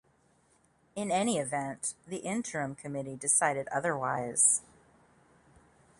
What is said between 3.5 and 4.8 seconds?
otherwise.